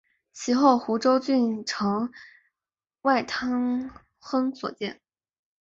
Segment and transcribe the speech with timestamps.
[0.33, 2.11] 其后湖州郡丞
[3.03, 3.37] 汪泰
[4.17, 4.99] 亨所建。